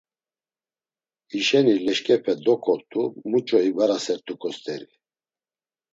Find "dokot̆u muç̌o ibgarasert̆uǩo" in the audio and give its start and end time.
2.45-4.49